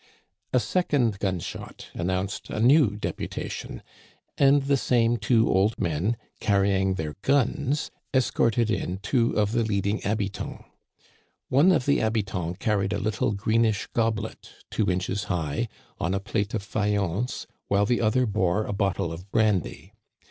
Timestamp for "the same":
4.63-5.17